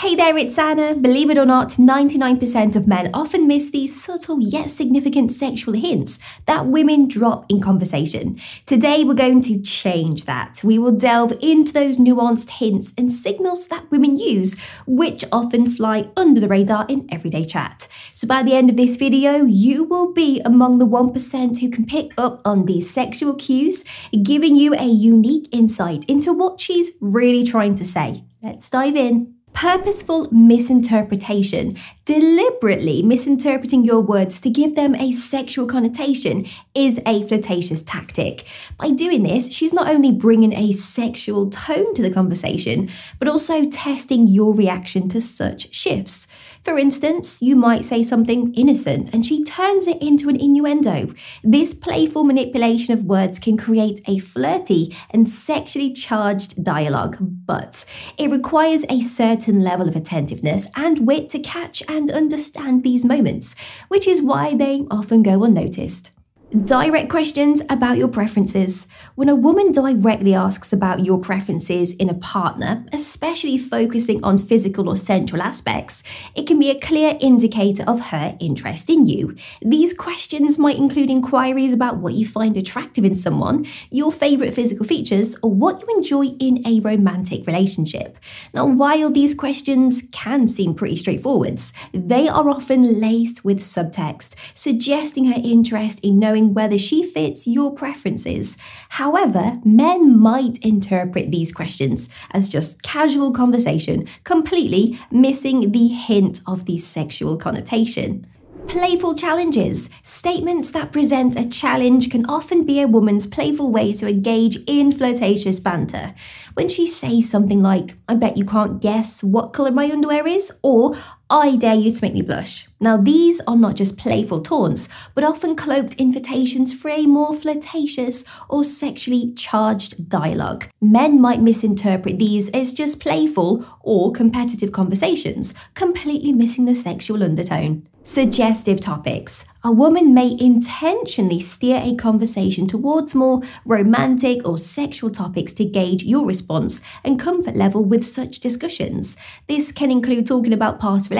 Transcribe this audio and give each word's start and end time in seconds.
Hey 0.00 0.14
there, 0.14 0.38
it's 0.38 0.58
Anna. 0.58 0.94
Believe 0.94 1.28
it 1.28 1.36
or 1.36 1.44
not, 1.44 1.72
99% 1.72 2.74
of 2.74 2.88
men 2.88 3.10
often 3.12 3.46
miss 3.46 3.68
these 3.68 4.02
subtle 4.02 4.40
yet 4.40 4.70
significant 4.70 5.30
sexual 5.30 5.74
hints 5.74 6.18
that 6.46 6.64
women 6.64 7.06
drop 7.06 7.44
in 7.50 7.60
conversation. 7.60 8.40
Today, 8.64 9.04
we're 9.04 9.12
going 9.12 9.42
to 9.42 9.60
change 9.60 10.24
that. 10.24 10.62
We 10.64 10.78
will 10.78 10.92
delve 10.92 11.34
into 11.42 11.74
those 11.74 11.98
nuanced 11.98 12.48
hints 12.48 12.94
and 12.96 13.12
signals 13.12 13.68
that 13.68 13.90
women 13.90 14.16
use, 14.16 14.58
which 14.86 15.22
often 15.30 15.70
fly 15.70 16.08
under 16.16 16.40
the 16.40 16.48
radar 16.48 16.86
in 16.88 17.06
everyday 17.12 17.44
chat. 17.44 17.86
So, 18.14 18.26
by 18.26 18.42
the 18.42 18.54
end 18.54 18.70
of 18.70 18.78
this 18.78 18.96
video, 18.96 19.44
you 19.44 19.84
will 19.84 20.14
be 20.14 20.40
among 20.46 20.78
the 20.78 20.86
1% 20.86 21.58
who 21.60 21.68
can 21.68 21.84
pick 21.84 22.14
up 22.16 22.40
on 22.46 22.64
these 22.64 22.88
sexual 22.88 23.34
cues, 23.34 23.84
giving 24.22 24.56
you 24.56 24.72
a 24.72 24.86
unique 24.86 25.46
insight 25.52 26.06
into 26.06 26.32
what 26.32 26.58
she's 26.58 26.92
really 27.02 27.44
trying 27.44 27.74
to 27.74 27.84
say. 27.84 28.24
Let's 28.42 28.70
dive 28.70 28.96
in. 28.96 29.39
Purposeful 29.52 30.28
misinterpretation, 30.32 31.76
deliberately 32.10 33.04
misinterpreting 33.04 33.84
your 33.84 34.00
words 34.00 34.40
to 34.40 34.50
give 34.50 34.74
them 34.74 34.96
a 34.96 35.12
sexual 35.12 35.64
connotation, 35.64 36.44
is 36.74 37.00
a 37.06 37.24
flirtatious 37.28 37.82
tactic. 37.82 38.44
By 38.76 38.90
doing 38.90 39.22
this, 39.22 39.52
she's 39.52 39.72
not 39.72 39.86
only 39.86 40.10
bringing 40.10 40.52
a 40.52 40.72
sexual 40.72 41.48
tone 41.50 41.94
to 41.94 42.02
the 42.02 42.10
conversation, 42.10 42.88
but 43.20 43.28
also 43.28 43.70
testing 43.70 44.26
your 44.26 44.52
reaction 44.56 45.08
to 45.10 45.20
such 45.20 45.72
shifts. 45.72 46.26
For 46.62 46.78
instance, 46.78 47.40
you 47.40 47.56
might 47.56 47.86
say 47.86 48.02
something 48.02 48.52
innocent 48.54 49.14
and 49.14 49.24
she 49.24 49.42
turns 49.44 49.86
it 49.86 50.00
into 50.02 50.28
an 50.28 50.36
innuendo. 50.36 51.14
This 51.42 51.72
playful 51.72 52.24
manipulation 52.24 52.92
of 52.92 53.04
words 53.04 53.38
can 53.38 53.56
create 53.56 54.00
a 54.06 54.18
flirty 54.18 54.94
and 55.10 55.26
sexually 55.26 55.90
charged 55.90 56.62
dialogue, 56.62 57.16
but 57.20 57.86
it 58.18 58.30
requires 58.30 58.84
a 58.90 59.00
certain 59.00 59.62
level 59.62 59.88
of 59.88 59.96
attentiveness 59.96 60.66
and 60.76 61.06
wit 61.06 61.30
to 61.30 61.38
catch 61.38 61.82
and 61.88 61.99
understand 62.08 62.84
these 62.84 63.04
moments, 63.04 63.56
which 63.88 64.06
is 64.06 64.22
why 64.22 64.54
they 64.54 64.86
often 64.92 65.24
go 65.24 65.42
unnoticed. 65.42 66.12
Direct 66.50 67.08
questions 67.10 67.62
about 67.70 67.96
your 67.96 68.08
preferences. 68.08 68.88
When 69.14 69.28
a 69.28 69.36
woman 69.36 69.70
directly 69.70 70.34
asks 70.34 70.72
about 70.72 71.04
your 71.04 71.20
preferences 71.20 71.94
in 71.94 72.08
a 72.08 72.14
partner, 72.14 72.84
especially 72.92 73.56
focusing 73.56 74.24
on 74.24 74.36
physical 74.36 74.88
or 74.88 74.96
sensual 74.96 75.42
aspects, 75.42 76.02
it 76.34 76.48
can 76.48 76.58
be 76.58 76.68
a 76.68 76.80
clear 76.80 77.16
indicator 77.20 77.84
of 77.84 78.06
her 78.06 78.36
interest 78.40 78.90
in 78.90 79.06
you. 79.06 79.36
These 79.62 79.94
questions 79.94 80.58
might 80.58 80.76
include 80.76 81.08
inquiries 81.08 81.72
about 81.72 81.98
what 81.98 82.14
you 82.14 82.26
find 82.26 82.56
attractive 82.56 83.04
in 83.04 83.14
someone, 83.14 83.64
your 83.92 84.10
favourite 84.10 84.52
physical 84.52 84.84
features, 84.84 85.36
or 85.44 85.52
what 85.52 85.80
you 85.80 85.96
enjoy 85.96 86.34
in 86.40 86.66
a 86.66 86.80
romantic 86.80 87.46
relationship. 87.46 88.18
Now, 88.52 88.66
while 88.66 89.08
these 89.08 89.36
questions 89.36 90.02
can 90.10 90.48
seem 90.48 90.74
pretty 90.74 90.96
straightforward, 90.96 91.60
they 91.94 92.26
are 92.28 92.50
often 92.50 92.98
laced 92.98 93.44
with 93.44 93.60
subtext, 93.60 94.34
suggesting 94.52 95.26
her 95.26 95.40
interest 95.44 96.00
in 96.00 96.18
knowing 96.18 96.39
whether 96.48 96.78
she 96.78 97.02
fits 97.02 97.46
your 97.46 97.72
preferences. 97.74 98.56
However, 98.90 99.60
men 99.64 100.18
might 100.18 100.58
interpret 100.58 101.30
these 101.30 101.52
questions 101.52 102.08
as 102.32 102.48
just 102.48 102.82
casual 102.82 103.32
conversation, 103.32 104.06
completely 104.24 104.98
missing 105.10 105.72
the 105.72 105.88
hint 105.88 106.40
of 106.46 106.64
the 106.64 106.78
sexual 106.78 107.36
connotation. 107.36 108.26
Playful 108.66 109.16
challenges. 109.16 109.90
Statements 110.02 110.70
that 110.70 110.92
present 110.92 111.34
a 111.34 111.48
challenge 111.48 112.08
can 112.08 112.24
often 112.26 112.64
be 112.64 112.80
a 112.80 112.86
woman's 112.86 113.26
playful 113.26 113.72
way 113.72 113.92
to 113.94 114.08
engage 114.08 114.58
in 114.66 114.92
flirtatious 114.92 115.58
banter. 115.58 116.14
When 116.54 116.68
she 116.68 116.86
says 116.86 117.28
something 117.28 117.62
like, 117.62 117.96
I 118.08 118.14
bet 118.14 118.36
you 118.36 118.44
can't 118.44 118.80
guess 118.80 119.24
what 119.24 119.52
colour 119.52 119.72
my 119.72 119.90
underwear 119.90 120.26
is, 120.26 120.52
or 120.62 120.94
I 121.32 121.54
dare 121.54 121.76
you 121.76 121.92
to 121.92 122.02
make 122.02 122.14
me 122.14 122.22
blush. 122.22 122.66
Now, 122.80 122.96
these 122.96 123.40
are 123.46 123.56
not 123.56 123.76
just 123.76 123.96
playful 123.96 124.40
taunts, 124.40 124.88
but 125.14 125.22
often 125.22 125.54
cloaked 125.54 125.94
invitations 125.94 126.72
for 126.72 126.88
a 126.88 127.06
more 127.06 127.32
flirtatious 127.32 128.24
or 128.48 128.64
sexually 128.64 129.32
charged 129.34 130.08
dialogue. 130.08 130.66
Men 130.80 131.20
might 131.20 131.40
misinterpret 131.40 132.18
these 132.18 132.50
as 132.50 132.72
just 132.72 132.98
playful 132.98 133.64
or 133.82 134.10
competitive 134.10 134.72
conversations, 134.72 135.54
completely 135.74 136.32
missing 136.32 136.64
the 136.64 136.74
sexual 136.74 137.22
undertone. 137.22 137.86
Suggestive 138.02 138.80
topics. 138.80 139.44
A 139.62 139.70
woman 139.70 140.14
may 140.14 140.34
intentionally 140.40 141.38
steer 141.38 141.82
a 141.84 141.94
conversation 141.94 142.66
towards 142.66 143.14
more 143.14 143.42
romantic 143.66 144.40
or 144.48 144.56
sexual 144.56 145.10
topics 145.10 145.52
to 145.52 145.66
gauge 145.66 146.02
your 146.02 146.24
response 146.24 146.80
and 147.04 147.20
comfort 147.20 147.56
level 147.56 147.84
with 147.84 148.06
such 148.06 148.40
discussions. 148.40 149.18
This 149.48 149.70
can 149.70 149.90
include 149.90 150.26
talking 150.26 150.54
about 150.54 150.80
past 150.80 151.10
relationships, 151.10 151.19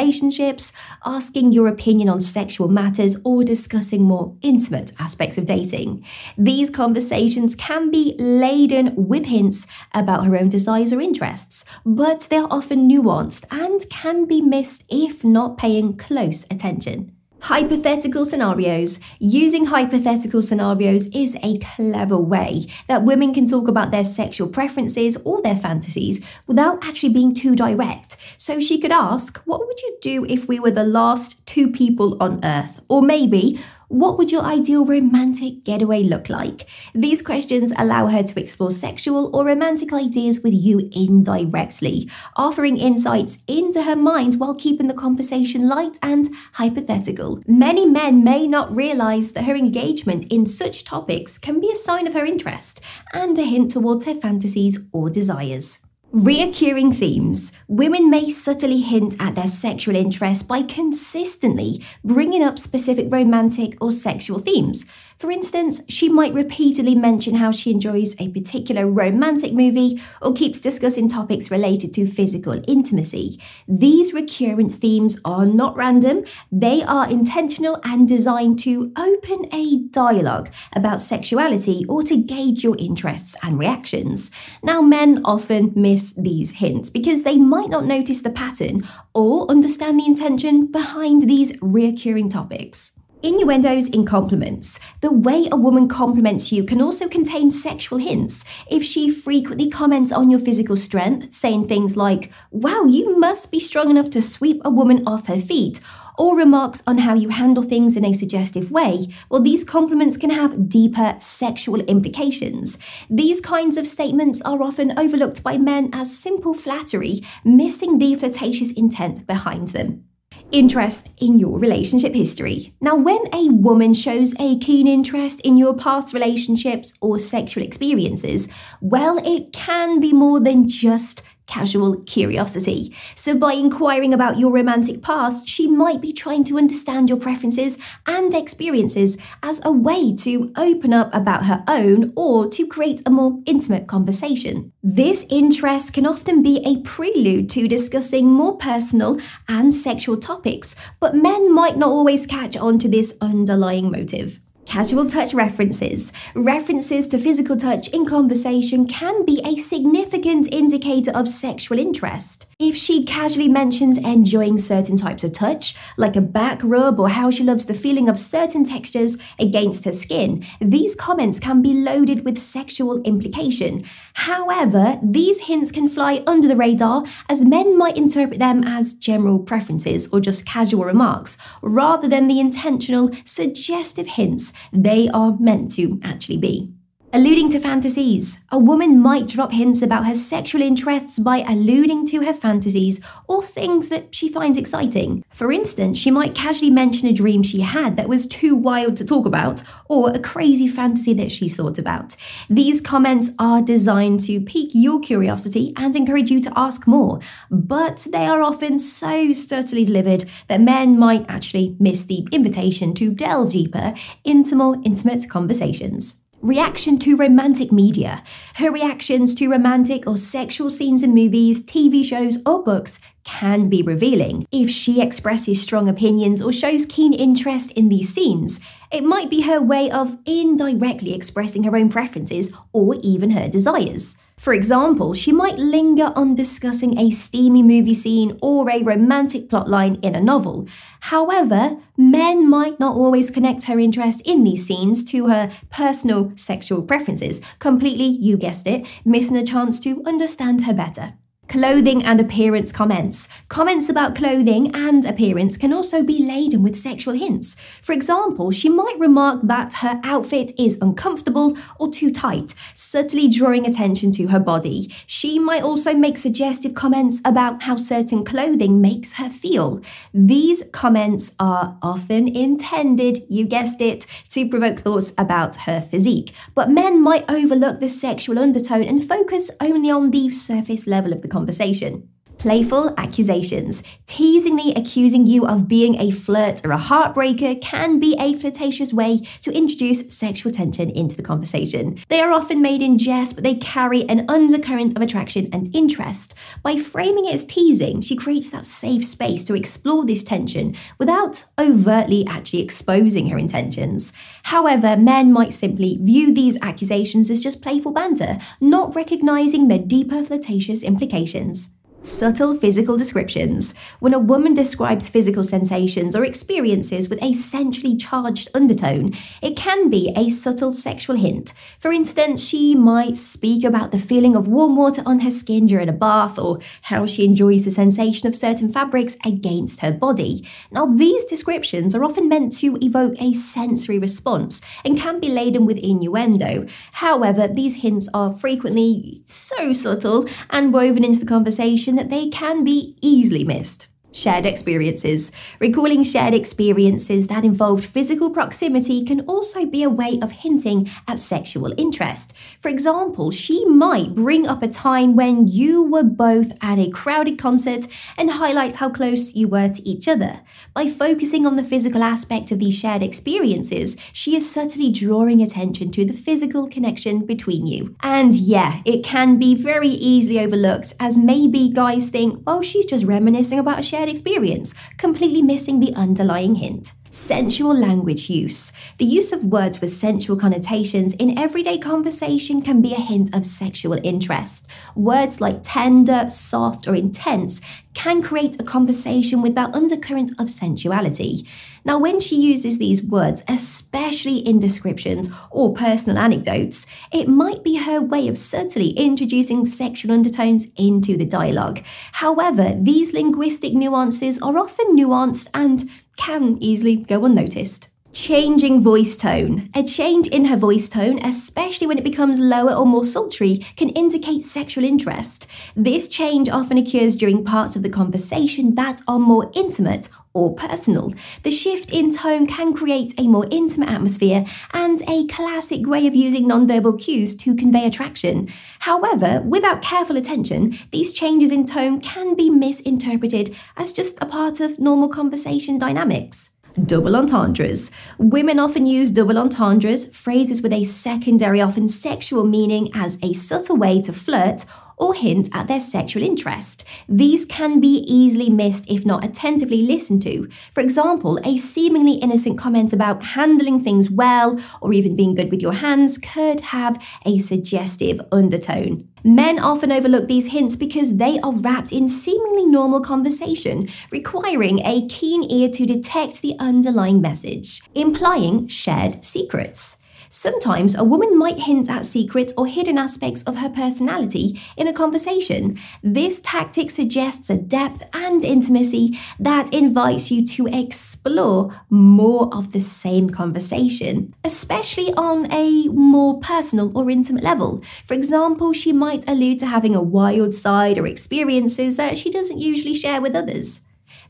asking 1.05 1.53
your 1.53 1.69
opinion 1.69 2.09
on 2.09 2.21
sexual 2.21 2.69
matters, 2.69 3.16
or 3.25 3.44
discussing 3.44 4.03
more 4.03 4.37
intimate 4.43 4.93
aspects 4.99 5.38
of 5.38 5.44
dating. 5.44 6.05
These 6.38 6.71
conversations 6.71 7.55
can 7.55 7.91
be 7.91 8.15
laden 8.19 8.94
with 8.97 9.27
hints 9.27 9.66
about 9.94 10.25
her 10.25 10.37
own 10.37 10.49
desires 10.49 10.93
or 10.93 11.00
interests, 11.00 11.65
but 11.84 12.22
they 12.31 12.37
are 12.37 12.49
often 12.50 12.89
nuanced 12.89 13.44
and 13.50 13.89
can 13.91 14.27
be 14.27 14.41
missed 14.41 14.84
if 14.89 15.25
not 15.25 15.59
paying 15.59 15.97
close 15.97 16.44
attention. 16.50 17.16
Hypothetical 17.43 18.27
scenarios. 18.27 19.00
Using 19.19 19.66
hypothetical 19.66 20.43
scenarios 20.43 21.06
is 21.06 21.39
a 21.43 21.56
clever 21.59 22.19
way 22.19 22.66
that 22.87 23.05
women 23.05 23.33
can 23.33 23.47
talk 23.47 23.66
about 23.66 23.91
their 23.91 24.05
sexual 24.05 24.47
preferences 24.49 25.16
or 25.25 25.41
their 25.41 25.56
fantasies 25.56 26.21
without 26.47 26.84
actually 26.84 27.15
being 27.15 27.34
too 27.34 27.56
direct. 27.56 28.09
So 28.36 28.60
she 28.60 28.78
could 28.78 28.92
ask, 28.92 29.38
What 29.44 29.66
would 29.66 29.81
you 29.81 29.98
do 30.00 30.25
if 30.25 30.48
we 30.48 30.60
were 30.60 30.70
the 30.70 30.84
last 30.84 31.47
two 31.47 31.70
people 31.70 32.16
on 32.22 32.44
Earth? 32.44 32.81
Or 32.88 33.03
maybe, 33.03 33.58
what 33.91 34.19
would 34.19 34.31
your 34.31 34.42
ideal 34.42 34.84
romantic 34.84 35.64
getaway 35.64 36.04
look 36.04 36.28
like? 36.28 36.69
These 36.94 37.22
questions 37.22 37.72
allow 37.76 38.06
her 38.06 38.22
to 38.22 38.41
explore 38.41 38.70
sexual 38.70 39.34
or 39.34 39.44
romantic 39.44 39.92
ideas 39.92 40.44
with 40.44 40.54
you 40.54 40.88
indirectly, 40.92 42.09
offering 42.36 42.76
insights 42.76 43.41
into 43.48 43.82
her 43.82 43.97
mind 43.97 44.38
while 44.38 44.54
keeping 44.54 44.86
the 44.86 44.94
conversation 44.94 45.66
light 45.66 45.98
and 46.04 46.28
hypothetical. 46.53 47.42
Many 47.48 47.84
men 47.84 48.22
may 48.22 48.47
not 48.47 48.75
realize 48.75 49.32
that 49.32 49.47
her 49.47 49.56
engagement 49.56 50.30
in 50.32 50.47
such 50.47 50.84
topics 50.84 51.36
can 51.36 51.59
be 51.59 51.72
a 51.72 51.76
sign 51.76 52.06
of 52.06 52.14
her 52.14 52.25
interest 52.25 52.80
and 53.12 53.36
a 53.41 53.42
hint 53.42 53.72
towards 53.72 54.06
her 54.06 54.14
fantasies 54.14 54.78
or 54.92 55.10
desires. 55.10 55.80
Reoccurring 56.12 56.93
themes. 56.93 57.53
Women 57.69 58.10
may 58.10 58.31
subtly 58.31 58.81
hint 58.81 59.15
at 59.21 59.37
their 59.37 59.47
sexual 59.47 59.94
interest 59.94 60.48
by 60.48 60.62
consistently 60.62 61.84
bringing 62.03 62.43
up 62.43 62.59
specific 62.59 63.06
romantic 63.12 63.76
or 63.81 63.93
sexual 63.93 64.41
themes. 64.41 64.84
For 65.20 65.31
instance, 65.31 65.82
she 65.86 66.08
might 66.08 66.32
repeatedly 66.32 66.94
mention 66.94 67.34
how 67.34 67.53
she 67.53 67.70
enjoys 67.70 68.19
a 68.19 68.31
particular 68.31 68.86
romantic 68.86 69.53
movie 69.53 70.00
or 70.22 70.32
keeps 70.32 70.58
discussing 70.58 71.10
topics 71.10 71.50
related 71.50 71.92
to 71.92 72.06
physical 72.06 72.62
intimacy. 72.66 73.38
These 73.69 74.14
recurrent 74.14 74.72
themes 74.72 75.20
are 75.22 75.44
not 75.44 75.76
random, 75.76 76.25
they 76.50 76.82
are 76.82 77.06
intentional 77.06 77.82
and 77.84 78.09
designed 78.09 78.60
to 78.60 78.94
open 78.97 79.44
a 79.53 79.80
dialogue 79.91 80.48
about 80.75 81.03
sexuality 81.03 81.84
or 81.86 82.03
to 82.04 82.16
gauge 82.16 82.64
your 82.64 82.78
interests 82.78 83.36
and 83.42 83.59
reactions. 83.59 84.30
Now, 84.62 84.80
men 84.80 85.20
often 85.22 85.75
miss 85.76 86.14
these 86.14 86.53
hints 86.53 86.88
because 86.88 87.25
they 87.25 87.36
might 87.36 87.69
not 87.69 87.84
notice 87.84 88.22
the 88.22 88.30
pattern 88.30 88.84
or 89.12 89.50
understand 89.50 90.00
the 90.00 90.06
intention 90.06 90.69
behind 90.69 91.28
these 91.28 91.53
recurring 91.60 92.30
topics. 92.30 92.98
Innuendos 93.22 93.91
in 93.91 94.06
compliments. 94.06 94.81
The 95.03 95.12
way 95.12 95.47
a 95.53 95.56
woman 95.56 95.88
compliments 95.88 96.53
you 96.53 96.64
can 96.64 96.81
also 96.81 97.06
contain 97.06 97.50
sexual 97.50 97.98
hints. 97.98 98.47
If 98.70 98.82
she 98.82 99.10
frequently 99.10 99.69
comments 99.69 100.10
on 100.10 100.31
your 100.31 100.41
physical 100.41 100.75
strength, 100.75 101.34
saying 101.34 101.69
things 101.69 101.98
like, 101.98 102.32
wow, 102.50 102.84
you 102.84 103.19
must 103.19 103.50
be 103.50 103.60
strong 103.60 103.91
enough 103.91 104.09
to 104.10 104.22
sweep 104.22 104.62
a 104.65 104.71
woman 104.71 105.06
off 105.06 105.27
her 105.27 105.39
feet, 105.39 105.80
or 106.16 106.34
remarks 106.34 106.83
on 106.86 106.98
how 106.98 107.12
you 107.12 107.28
handle 107.28 107.62
things 107.62 107.95
in 107.95 108.06
a 108.06 108.15
suggestive 108.15 108.71
way, 108.71 109.06
well, 109.28 109.42
these 109.42 109.65
compliments 109.65 110.16
can 110.16 110.30
have 110.30 110.71
deeper 110.71 111.15
sexual 111.18 111.83
implications. 111.83 112.78
These 113.10 113.42
kinds 113.42 113.77
of 113.77 113.86
statements 113.86 114.41
are 114.42 114.62
often 114.62 114.98
overlooked 114.98 115.42
by 115.42 115.59
men 115.59 115.91
as 115.92 116.18
simple 116.18 116.54
flattery, 116.54 117.21
missing 117.45 117.98
the 117.98 118.15
flirtatious 118.16 118.72
intent 118.72 119.27
behind 119.27 119.68
them 119.68 120.06
interest 120.52 121.12
in 121.20 121.38
your 121.38 121.58
relationship 121.58 122.14
history. 122.14 122.74
Now, 122.80 122.97
when 122.97 123.20
a 123.32 123.50
woman 123.50 123.94
shows 123.94 124.34
a 124.38 124.58
keen 124.58 124.86
interest 124.86 125.41
in 125.42 125.56
your 125.56 125.74
past 125.74 126.14
relationships 126.14 126.92
or 127.00 127.18
sexual 127.18 127.64
experiences, 127.64 128.48
well, 128.80 129.18
it 129.24 129.52
can 129.52 130.00
be 130.00 130.12
more 130.12 130.41
than 130.41 130.68
just 130.68 131.22
casual 131.50 132.00
curiosity. 132.02 132.94
So, 133.14 133.36
by 133.36 133.52
inquiring 133.52 134.14
about 134.14 134.38
your 134.38 134.52
romantic 134.52 135.02
past, 135.02 135.47
she 135.47 135.66
might 135.66 136.00
be 136.00 136.12
trying 136.12 136.44
to 136.44 136.56
understand 136.56 137.10
your 137.10 137.18
preferences 137.18 137.76
and 138.06 138.32
experiences 138.32 139.18
as 139.42 139.60
a 139.64 139.72
way 139.72 140.14
to 140.16 140.52
open 140.56 140.94
up 140.94 141.12
about 141.12 141.44
her 141.44 141.62
own 141.66 142.12
or 142.16 142.48
to 142.48 142.66
create 142.66 143.02
a 143.04 143.10
more 143.10 143.41
intimate 143.44 143.86
conversation. 143.86 144.72
This 144.82 145.26
interest 145.28 145.92
can 145.92 146.06
often 146.06 146.42
be 146.42 146.62
a 146.64 146.80
prelude 146.82 147.50
to 147.50 147.68
discussing 147.68 148.26
more 148.26 148.56
personal 148.56 149.18
and 149.48 149.74
sexual 149.74 150.16
topics, 150.16 150.76
but 151.00 151.14
men 151.16 151.52
might 151.52 151.76
not 151.76 151.91
always 151.91 152.26
catch 152.26 152.56
on 152.56 152.78
to 152.78 152.88
this 152.88 153.16
underlying 153.20 153.91
motive. 153.91 154.41
Casual 154.71 155.07
touch 155.07 155.34
references. 155.34 156.13
References 156.37 157.09
to 157.09 157.19
physical 157.19 157.57
touch 157.57 157.89
in 157.89 158.07
conversation 158.07 158.87
can 158.87 159.25
be 159.25 159.43
a 159.45 159.57
significant 159.57 160.47
indicator 160.53 161.11
of 161.11 161.27
sexual 161.27 161.77
interest. 161.77 162.47
If 162.61 162.77
she 162.77 163.03
casually 163.03 163.49
mentions 163.49 163.99
enjoying 163.99 164.59
certain 164.59 164.97
types 164.97 165.25
of 165.25 165.33
touch, 165.33 165.75
like 165.97 166.15
a 166.15 166.21
back 166.21 166.61
rub 166.63 167.01
or 167.01 167.09
how 167.09 167.33
she 167.33 167.43
loves 167.43 167.67
the 167.67 167.75
feeling 167.75 168.09
of 168.09 168.17
certain 168.17 168.63
textures 168.63 169.17
against 169.41 169.87
her 169.87 169.93
skin, 169.93 170.47
these 170.61 170.95
comments 170.95 171.41
can 171.41 171.63
be 171.63 171.75
loaded 171.75 172.25
with 172.25 172.39
sexual 172.39 173.03
implication. 173.03 173.83
However, 174.15 175.01
these 175.03 175.41
hints 175.41 175.72
can 175.72 175.89
fly 175.89 176.22
under 176.28 176.47
the 176.47 176.55
radar 176.55 177.03
as 177.28 177.45
men 177.45 177.77
might 177.77 177.97
interpret 177.97 178.39
them 178.39 178.63
as 178.63 178.95
general 178.95 179.41
preferences 179.41 180.07
or 180.13 180.21
just 180.21 180.47
casual 180.47 180.84
remarks, 180.84 181.37
rather 181.61 182.07
than 182.07 182.28
the 182.28 182.39
intentional, 182.39 183.11
suggestive 183.25 184.07
hints 184.07 184.53
they 184.72 185.09
are 185.09 185.36
meant 185.39 185.71
to 185.72 186.01
actually 186.03 186.39
be. 186.39 186.72
Alluding 187.12 187.51
to 187.51 187.59
fantasies, 187.59 188.39
a 188.53 188.59
woman 188.59 189.01
might 189.01 189.27
drop 189.27 189.51
hints 189.51 189.83
about 189.83 190.07
her 190.07 190.15
sexual 190.15 190.62
interests 190.62 191.18
by 191.18 191.39
alluding 191.39 192.07
to 192.07 192.22
her 192.22 192.33
fantasies 192.33 193.01
or 193.27 193.42
things 193.42 193.89
that 193.89 194.15
she 194.15 194.28
finds 194.28 194.57
exciting. 194.57 195.24
For 195.33 195.51
instance, 195.51 195.98
she 195.98 196.12
might 196.12 196.36
casually 196.36 196.71
mention 196.71 197.09
a 197.09 197.12
dream 197.12 197.42
she 197.42 197.62
had 197.62 197.97
that 197.97 198.09
was 198.09 198.27
too 198.27 198.54
wild 198.54 198.97
to 198.98 199.04
talk 199.04 199.27
about, 199.27 199.65
or 199.89 200.10
a 200.10 200.21
crazy 200.21 200.68
fantasy 200.68 201.12
that 201.15 201.33
she's 201.33 201.57
thought 201.57 201.80
about. 201.80 202.15
These 202.48 202.80
comments 202.80 203.30
are 203.41 203.60
designed 203.60 204.21
to 204.27 204.41
pique 204.41 204.71
your 204.72 205.01
curiosity 205.01 205.72
and 205.77 205.97
encourage 205.97 206.30
you 206.30 206.41
to 206.42 206.53
ask 206.54 206.86
more, 206.86 207.18
but 207.51 208.07
they 208.12 208.27
are 208.27 208.41
often 208.41 208.78
so 208.78 209.33
subtly 209.33 209.84
delivered 209.84 210.27
that 210.47 210.60
men 210.60 210.97
might 210.97 211.27
actually 211.28 211.74
miss 211.80 212.04
the 212.04 212.28
invitation 212.30 212.95
to 212.95 213.10
delve 213.10 213.51
deeper 213.51 213.95
into 214.22 214.54
more 214.54 214.77
intimate 214.84 215.28
conversations. 215.28 216.20
Reaction 216.42 216.98
to 217.01 217.16
romantic 217.16 217.71
media. 217.71 218.25
Her 218.54 218.71
reactions 218.71 219.34
to 219.34 219.51
romantic 219.51 220.07
or 220.07 220.16
sexual 220.16 220.71
scenes 220.71 221.03
in 221.03 221.15
movies, 221.15 221.63
TV 221.63 222.03
shows, 222.03 222.39
or 222.47 222.65
books 222.65 222.98
can 223.25 223.69
be 223.69 223.83
revealing. 223.83 224.47
If 224.51 224.71
she 224.71 225.03
expresses 225.03 225.60
strong 225.60 225.87
opinions 225.87 226.41
or 226.41 226.51
shows 226.51 226.87
keen 226.87 227.13
interest 227.13 227.72
in 227.72 227.91
these 227.91 228.09
scenes, 228.09 228.59
it 228.91 229.04
might 229.04 229.28
be 229.28 229.42
her 229.42 229.60
way 229.60 229.91
of 229.91 230.16
indirectly 230.25 231.13
expressing 231.13 231.65
her 231.65 231.77
own 231.77 231.91
preferences 231.91 232.51
or 232.72 232.97
even 233.03 233.33
her 233.33 233.47
desires. 233.47 234.16
For 234.41 234.54
example, 234.54 235.13
she 235.13 235.33
might 235.33 235.59
linger 235.59 236.15
on 236.16 236.34
discussing 236.34 236.98
a 236.98 237.10
steamy 237.10 237.63
movie 237.63 237.92
scene 237.92 238.39
or 238.41 238.71
a 238.71 238.83
romantic 238.83 239.51
plotline 239.51 240.03
in 240.03 240.15
a 240.15 240.21
novel. 240.21 240.66
However, 241.01 241.77
men 241.98 242.48
might 242.48 242.81
not 242.81 242.97
always 242.97 243.31
connect 243.31 243.65
her 243.65 243.78
interest 243.78 244.22
in 244.22 244.42
these 244.42 244.66
scenes 244.66 245.04
to 245.13 245.27
her 245.27 245.51
personal 245.69 246.33
sexual 246.37 246.81
preferences, 246.81 247.42
completely, 247.59 248.07
you 248.07 248.39
guessed 248.39 248.66
it, 248.66 248.87
missing 249.04 249.37
a 249.37 249.45
chance 249.45 249.78
to 249.81 250.03
understand 250.07 250.63
her 250.63 250.72
better. 250.72 251.20
Clothing 251.50 252.04
and 252.04 252.20
appearance 252.20 252.70
comments. 252.70 253.28
Comments 253.48 253.88
about 253.88 254.14
clothing 254.14 254.72
and 254.72 255.04
appearance 255.04 255.56
can 255.56 255.72
also 255.72 256.00
be 256.00 256.25
laden 256.25 256.62
with 256.62 256.76
sexual 256.76 257.14
hints. 257.14 257.56
For 257.82 257.92
example, 257.92 258.52
she 258.52 258.68
might 258.68 258.97
remark 259.00 259.40
that 259.42 259.75
her 259.82 260.00
outfit 260.04 260.52
is 260.56 260.78
uncomfortable 260.80 261.58
or 261.80 261.90
too 261.90 262.12
tight, 262.12 262.54
subtly 262.73 263.26
drawing 263.26 263.66
attention 263.66 264.12
to 264.12 264.28
her 264.28 264.38
body. 264.38 264.94
She 265.06 265.40
might 265.40 265.64
also 265.64 265.92
make 265.92 266.18
suggestive 266.18 266.75
comments 266.75 267.20
about 267.25 267.64
how 267.64 267.75
certain 267.75 268.25
clothing 268.25 268.80
makes 268.80 269.14
her 269.14 269.28
feel. 269.28 269.82
These 270.14 270.62
comments 270.70 271.35
are 271.40 271.76
often 271.82 272.28
intended, 272.28 273.26
you 273.28 273.44
guessed 273.44 273.80
it, 273.80 274.06
to 274.28 274.49
provoke 274.49 274.78
thoughts 274.78 275.12
about 275.18 275.56
her 275.66 275.80
physique. 275.80 276.32
But 276.54 276.70
men 276.70 277.02
might 277.02 277.28
overlook 277.28 277.80
the 277.80 277.88
sexual 277.88 278.38
undertone 278.38 278.85
and 278.85 279.02
focus 279.02 279.50
only 279.61 279.90
on 279.90 280.12
the 280.12 280.30
surface 280.30 280.87
level 280.87 281.12
of 281.12 281.23
the 281.23 281.26
conversation 281.26 281.39
conversation. 281.40 282.09
Playful 282.40 282.95
accusations. 282.97 283.83
Teasingly 284.07 284.73
accusing 284.75 285.26
you 285.26 285.47
of 285.47 285.69
being 285.69 286.00
a 286.00 286.11
flirt 286.11 286.64
or 286.64 286.73
a 286.73 286.78
heartbreaker 286.78 287.61
can 287.61 288.00
be 288.00 288.16
a 288.19 288.33
flirtatious 288.33 288.95
way 288.95 289.19
to 289.42 289.52
introduce 289.52 290.16
sexual 290.16 290.50
tension 290.50 290.88
into 290.88 291.14
the 291.14 291.23
conversation. 291.23 291.99
They 292.09 292.23
are 292.23 292.33
often 292.33 292.62
made 292.62 292.81
in 292.81 292.97
jest, 292.97 293.35
but 293.35 293.45
they 293.45 293.57
carry 293.57 294.09
an 294.09 294.25
undercurrent 294.26 294.97
of 294.97 295.02
attraction 295.02 295.50
and 295.52 295.69
interest. 295.76 296.33
By 296.62 296.78
framing 296.78 297.26
it 297.26 297.35
as 297.35 297.45
teasing, 297.45 298.00
she 298.00 298.16
creates 298.16 298.50
that 298.52 298.64
safe 298.64 299.04
space 299.04 299.45
to 299.45 299.54
explore 299.54 300.07
this 300.07 300.25
tension 300.25 300.75
without 300.97 301.45
overtly 301.59 302.26
actually 302.26 302.62
exposing 302.62 303.26
her 303.26 303.37
intentions. 303.37 304.14
However, 304.45 304.97
men 304.97 305.31
might 305.31 305.52
simply 305.52 305.99
view 306.00 306.33
these 306.33 306.57
accusations 306.62 307.31
as 307.31 307.43
just 307.43 307.61
playful 307.61 307.93
banter, 307.93 308.38
not 308.62 308.97
recognizing 308.97 309.69
their 309.69 309.78
deeper 309.78 310.25
flirtatious 310.25 310.83
implications. 310.83 311.75
Subtle 312.02 312.54
physical 312.54 312.97
descriptions. 312.97 313.75
When 313.99 314.14
a 314.14 314.18
woman 314.18 314.54
describes 314.54 315.11
physical 315.11 315.42
sensations 315.42 316.16
or 316.16 316.25
experiences 316.25 317.11
with 317.11 317.23
a 317.23 317.35
sensually 317.35 317.94
charged 317.94 318.49
undertone, 318.54 319.12
it 319.42 319.54
can 319.54 319.90
be 319.90 320.11
a 320.16 320.30
subtle 320.30 320.73
sexual 320.73 321.16
hint. 321.16 321.52
For 321.78 321.92
instance, 321.92 322.42
she 322.42 322.75
might 322.75 323.18
speak 323.18 323.64
about 323.64 323.92
the 323.92 323.99
feeling 323.99 324.35
of 324.35 324.49
warm 324.49 324.76
water 324.76 325.02
on 325.04 325.20
her 325.20 325.30
skin 325.30 325.66
during 325.66 325.90
a 325.90 325.92
bath 325.92 326.38
or 326.38 326.61
how 326.82 327.04
she 327.04 327.26
enjoys 327.26 327.66
the 327.66 327.70
sensation 327.70 328.26
of 328.26 328.35
certain 328.35 328.73
fabrics 328.73 329.18
against 329.26 329.80
her 329.80 329.92
body. 329.92 330.49
Now, 330.70 330.87
these 330.87 331.25
descriptions 331.25 331.94
are 331.94 332.02
often 332.02 332.30
meant 332.30 332.56
to 332.58 332.78
evoke 332.80 333.20
a 333.20 333.35
sensory 333.35 333.99
response 333.99 334.62
and 334.87 334.99
can 334.99 335.20
be 335.20 335.28
laden 335.28 335.66
with 335.66 335.76
innuendo. 335.76 336.64
However, 336.92 337.47
these 337.47 337.82
hints 337.82 338.08
are 338.14 338.32
frequently 338.32 339.20
so 339.26 339.75
subtle 339.75 340.26
and 340.49 340.73
woven 340.73 341.04
into 341.04 341.20
the 341.20 341.26
conversation 341.26 341.89
that 341.97 342.11
they 342.11 342.28
can 342.28 342.64
be 342.64 342.97
easily 343.00 343.45
missed. 343.45 343.89
Shared 344.12 344.45
experiences. 344.45 345.30
Recalling 345.61 346.02
shared 346.02 346.35
experiences 346.35 347.28
that 347.28 347.45
involved 347.45 347.85
physical 347.85 348.30
proximity 348.30 349.04
can 349.04 349.21
also 349.21 349.64
be 349.64 349.85
a 349.85 349.90
way 349.90 350.18
of 350.21 350.33
hinting 350.33 350.90
at 351.07 351.18
sexual 351.18 351.73
interest. 351.78 352.33
For 352.61 352.68
example, 352.68 353.30
she 353.30 353.64
might 353.66 354.14
bring 354.14 354.49
up 354.49 354.62
a 354.62 354.68
time 354.68 355.14
when 355.14 355.47
you 355.47 355.83
were 355.83 356.02
both 356.02 356.52
at 356.61 356.78
a 356.78 356.90
crowded 356.90 357.38
concert 357.38 357.87
and 358.18 358.33
highlight 358.33 358.76
how 358.76 358.90
close 358.90 359.37
you 359.37 359.47
were 359.47 359.68
to 359.68 359.88
each 359.88 360.09
other. 360.09 360.40
By 360.75 360.88
focusing 360.88 361.47
on 361.47 361.55
the 361.55 361.64
physical 361.64 362.02
aspect 362.02 362.50
of 362.50 362.59
these 362.59 362.79
shared 362.79 363.02
experiences, 363.02 363.97
she 364.12 364.35
is 364.35 364.50
subtly 364.50 364.90
drawing 364.90 365.40
attention 365.40 365.93
to 365.93 366.05
the 366.05 366.14
physical 366.14 366.69
connection 366.69 367.25
between 367.26 367.67
you. 367.67 367.95
And 368.02 368.35
yeah, 368.35 368.81
it 368.85 369.05
can 369.05 369.38
be 369.38 369.55
very 369.55 369.88
easily 369.88 370.40
overlooked 370.40 370.95
as 370.99 371.17
maybe 371.17 371.69
guys 371.69 372.11
think, 372.11 372.43
oh, 372.47 372.61
she's 372.62 372.87
just 372.87 373.05
reminiscing 373.05 373.59
about 373.59 373.79
a 373.79 373.83
shared 373.83 374.00
shared 374.00 374.09
experience, 374.09 374.75
completely 374.97 375.42
missing 375.42 375.80
the 375.80 375.92
underlying 375.95 376.54
hint. 376.54 376.95
Sensual 377.12 377.75
language 377.75 378.31
use. 378.31 378.73
The 378.99 379.05
use 379.05 379.33
of 379.33 379.45
words 379.45 379.81
with 379.81 379.90
sensual 379.90 380.37
connotations 380.37 381.12
in 381.14 381.37
everyday 381.37 381.76
conversation 381.76 382.62
can 382.62 382.81
be 382.81 382.95
a 382.95 383.00
hint 383.00 383.35
of 383.35 383.45
sexual 383.45 383.99
interest. 384.05 384.71
Words 384.95 385.40
like 385.40 385.64
tender, 385.64 386.29
soft, 386.29 386.87
or 386.87 386.95
intense 386.95 387.61
can 387.95 388.23
create 388.23 388.61
a 388.61 388.64
conversation 388.64 389.43
with 389.43 389.57
that 389.57 389.75
undercurrent 389.75 390.31
of 390.38 390.49
sensuality. 390.49 391.45
Now, 391.85 391.99
when 391.99 392.21
she 392.21 392.37
uses 392.37 392.79
these 392.79 393.02
words, 393.02 393.43
especially 393.49 394.37
in 394.37 394.61
descriptions 394.61 395.29
or 395.50 395.75
personal 395.75 396.17
anecdotes, 396.17 396.87
it 397.12 397.26
might 397.26 397.64
be 397.64 397.76
her 397.76 398.00
way 398.00 398.29
of 398.29 398.38
subtly 398.38 398.90
introducing 398.90 399.64
sexual 399.64 400.12
undertones 400.12 400.69
into 400.76 401.17
the 401.17 401.25
dialogue. 401.25 401.83
However, 402.12 402.76
these 402.79 403.12
linguistic 403.12 403.73
nuances 403.73 404.40
are 404.40 404.57
often 404.57 404.95
nuanced 404.95 405.49
and 405.52 405.90
can 406.21 406.59
easily 406.61 406.97
go 406.97 407.25
unnoticed. 407.25 407.89
Changing 408.12 408.83
voice 408.83 409.17
tone. 409.17 409.71
A 409.75 409.83
change 409.83 410.27
in 410.29 410.47
her 410.47 410.57
voice 410.57 410.89
tone, 410.89 411.19
especially 411.25 411.87
when 411.87 411.97
it 411.97 412.05
becomes 412.05 412.39
lower 412.39 412.75
or 412.75 412.85
more 412.85 413.05
sultry, 413.05 413.59
can 413.77 413.89
indicate 413.91 414.43
sexual 414.43 414.85
interest. 414.85 415.49
This 415.75 416.09
change 416.09 416.49
often 416.49 416.77
occurs 416.77 417.17
during 417.17 417.45
parts 417.45 417.75
of 417.75 417.83
the 417.83 417.89
conversation 417.89 418.75
that 418.75 419.00
are 419.09 419.19
more 419.19 419.50
intimate 419.55 420.09
or 420.33 420.55
personal. 420.55 421.13
The 421.43 421.51
shift 421.51 421.91
in 421.93 422.13
tone 422.13 422.47
can 422.47 422.73
create 422.73 423.15
a 423.19 423.27
more 423.27 423.47
intimate 423.51 423.91
atmosphere 423.91 424.45
and 424.73 425.03
a 425.09 425.27
classic 425.27 425.87
way 425.87 426.07
of 426.07 426.15
using 426.15 426.49
nonverbal 426.49 427.01
cues 427.01 427.35
to 427.37 427.55
convey 427.55 427.85
attraction. 427.87 428.49
However, 428.81 429.43
without 429.45 429.83
careful 429.83 430.17
attention, 430.17 430.79
these 430.93 431.13
changes 431.13 431.51
in 431.51 431.65
tone 431.65 432.01
can 432.01 432.37
be 432.37 432.49
misinterpreted 432.51 433.57
as 433.77 433.93
just 433.93 434.21
a 434.23 434.27
part 434.27 434.61
of 434.61 434.79
normal 434.79 435.09
conversation 435.09 435.79
dynamics. 435.79 436.51
Double 436.87 437.17
entendres. 437.17 437.91
Women 438.19 438.59
often 438.61 438.87
use 438.87 439.11
double 439.11 439.39
entendres, 439.39 440.07
phrases 440.07 440.62
with 440.62 440.73
a 440.73 440.85
secondary, 440.85 441.61
often 441.61 441.89
sexual 441.89 442.45
meaning, 442.45 442.91
as 442.95 443.19
a 443.23 443.33
subtle 443.33 443.77
way 443.77 444.00
to 444.03 444.12
flirt 444.12 444.65
or 444.97 445.15
hint 445.15 445.49
at 445.53 445.67
their 445.67 445.81
sexual 445.81 446.23
interest. 446.23 446.85
These 447.09 447.45
can 447.47 447.81
be 447.81 448.05
easily 448.07 448.50
missed 448.50 448.89
if 448.89 449.05
not 449.05 449.25
attentively 449.25 449.83
listened 449.83 450.23
to. 450.23 450.49
For 450.73 450.81
example, 450.81 451.41
a 451.45 451.57
seemingly 451.57 452.15
innocent 452.15 452.59
comment 452.59 452.93
about 452.93 453.25
handling 453.25 453.83
things 453.83 454.11
well 454.11 454.59
or 454.81 454.93
even 454.93 455.17
being 455.17 455.35
good 455.35 455.50
with 455.50 455.62
your 455.62 455.73
hands 455.73 456.19
could 456.19 456.61
have 456.61 457.03
a 457.25 457.39
suggestive 457.39 458.21
undertone. 458.31 459.09
Men 459.23 459.59
often 459.59 459.93
overlook 459.93 460.27
these 460.29 460.49
hints 460.49 460.77
because 460.77 461.17
they 461.17 461.39
are 461.41 461.53
wrapped 461.53 461.93
in 461.93 462.09
seemingly 462.09 462.67
normal 462.67 463.00
conversation, 463.00 463.89
requiring 464.11 464.81
a 464.81 465.07
keen 465.09 465.45
ear 465.45 465.69
to 465.71 465.87
detect 465.87 466.43
the 466.43 466.57
underlying 466.59 467.21
message, 467.21 467.83
implying 467.95 468.67
shared 468.67 469.25
secrets. 469.25 470.00
Sometimes 470.33 470.95
a 470.95 471.03
woman 471.03 471.37
might 471.37 471.59
hint 471.59 471.91
at 471.91 472.07
secrets 472.07 472.55
or 472.57 472.69
hidden 472.69 472.97
aspects 472.97 473.43
of 473.43 473.57
her 473.57 473.69
personality 473.69 474.61
in 474.77 474.87
a 474.87 474.93
conversation. 474.93 475.77
This 476.05 476.39
tactic 476.39 476.93
suggests 476.93 477.51
a 477.51 477.57
depth 477.57 478.09
and 478.15 478.45
intimacy 478.45 479.19
that 479.41 479.75
invites 479.75 480.31
you 480.31 480.47
to 480.47 480.69
explore 480.69 481.83
more 481.91 482.49
of 482.55 482.71
the 482.71 482.79
same 482.79 483.31
conversation, 483.31 484.33
especially 484.45 485.13
on 485.15 485.51
a 485.51 485.89
more 485.89 486.39
personal 486.39 486.97
or 486.97 487.11
intimate 487.11 487.43
level. 487.43 487.83
For 488.07 488.15
example, 488.15 488.73
she 488.73 488.93
might 488.93 489.29
allude 489.29 489.59
to 489.59 489.67
having 489.67 489.97
a 489.97 490.03
wild 490.03 490.55
side 490.55 490.97
or 490.97 491.09
experiences 491.09 491.97
that 491.97 492.17
she 492.17 492.31
doesn't 492.31 492.61
usually 492.61 492.95
share 492.95 493.21
with 493.21 493.35
others. 493.35 493.81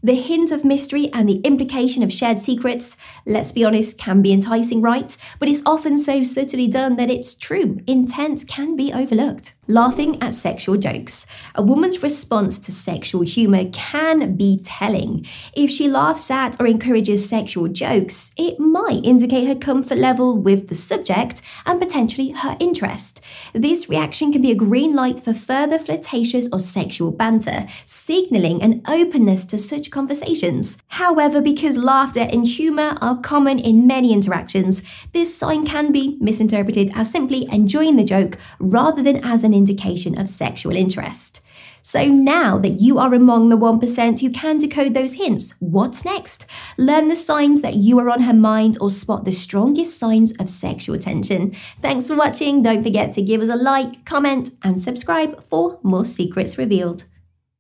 The 0.02 0.14
hint 0.14 0.50
of 0.50 0.64
mystery 0.64 1.11
and 1.12 1.28
the 1.28 1.40
implication 1.40 2.02
of 2.02 2.11
shared 2.11 2.38
secrets, 2.38 2.97
let's 3.26 3.52
be 3.52 3.66
honest, 3.66 3.99
can 3.99 4.23
be 4.23 4.33
enticing, 4.33 4.80
right? 4.80 5.14
But 5.38 5.50
it's 5.50 5.62
often 5.66 5.99
so 5.99 6.23
subtly 6.23 6.69
done 6.69 6.97
that 6.97 7.11
it's 7.11 7.35
true. 7.35 7.80
Intent 7.87 8.47
can 8.49 8.76
be 8.76 8.95
overlooked. 8.95 9.54
Laughing 9.69 10.21
at 10.23 10.33
sexual 10.33 10.78
jokes. 10.78 11.26
A 11.54 11.62
woman's 11.62 12.02
response 12.02 12.59
to 12.61 12.73
sexual 12.73 13.21
humor 13.21 13.66
can 13.73 14.37
be 14.37 14.61
telling. 14.64 15.26
If 15.54 15.71
she 15.71 15.87
laughs 15.87 16.30
at 16.30 16.59
or 16.59 16.66
encourages 16.66 17.28
sexual 17.28 17.69
jokes, 17.69 18.33
it 18.38 18.59
might 18.59 19.04
indicate 19.04 19.47
her 19.49 19.54
comfort 19.54 19.99
level 19.99 20.37
with 20.37 20.69
the 20.69 20.75
subject 20.75 21.42
and 21.66 21.78
potentially 21.78 22.30
her 22.30 22.57
interest. 22.59 23.21
This 23.52 23.90
reaction 23.90 24.33
can 24.33 24.40
be 24.40 24.50
a 24.50 24.57
green 24.57 24.97
light 24.97 25.21
for 25.21 25.35
further 25.35 25.78
flirtatious 25.78 26.49
or 26.50 26.59
sexual 26.59 27.12
banter, 27.12 27.66
signaling 27.85 28.62
an 28.62 28.83
openness 28.88 29.45
to 29.45 29.59
such 29.59 29.89
conversations. 29.90 30.78
However, 30.88 31.40
because 31.40 31.76
laughter 31.76 32.20
and 32.20 32.47
humor 32.47 32.97
are 33.00 33.20
common 33.20 33.59
in 33.59 33.87
many 33.87 34.12
interactions, 34.12 34.82
this 35.12 35.37
sign 35.37 35.66
can 35.66 35.92
be 35.92 36.16
misinterpreted 36.20 36.92
as 36.94 37.11
simply 37.11 37.47
enjoying 37.52 37.97
the 37.97 38.04
joke 38.04 38.38
rather 38.59 39.02
than 39.02 39.25
as 39.25 39.44
an 39.44 39.54
indication 39.54 40.18
of 40.18 40.28
sexual 40.28 40.76
interest. 40.76 41.42
So 41.82 42.04
now 42.04 42.59
that 42.59 42.80
you 42.80 42.99
are 42.99 43.14
among 43.14 43.49
the 43.49 43.56
1% 43.56 44.20
who 44.20 44.30
can 44.30 44.59
decode 44.59 44.94
those 44.94 45.14
hints, 45.14 45.54
what's 45.61 46.04
next? 46.04 46.47
Learn 46.76 47.09
the 47.09 47.16
signs 47.16 47.62
that 47.62 47.76
you 47.76 47.99
are 47.99 48.11
on 48.11 48.23
her 48.23 48.35
mind 48.35 48.76
or 48.80 48.90
spot 48.90 49.25
the 49.25 49.32
strongest 49.32 49.99
signs 49.99 50.32
of 50.38 50.50
sexual 50.50 50.99
tension. 50.99 51.54
Thanks 51.80 52.09
for 52.09 52.16
watching. 52.16 52.62
Don't 52.62 52.82
forget 52.82 53.12
to 53.12 53.23
give 53.23 53.40
us 53.40 53.50
a 53.50 53.56
like, 53.56 54.04
comment, 54.04 54.50
and 54.62 54.82
subscribe 54.82 55.42
for 55.49 55.78
more 55.82 56.04
secrets 56.04 56.59
revealed. 56.59 57.04